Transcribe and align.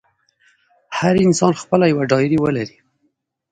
هر 0.97 1.15
انسان 1.25 1.53
خپله 1.61 1.85
یوه 1.93 2.03
ډایري 2.11 2.37
ولري. 2.41 2.77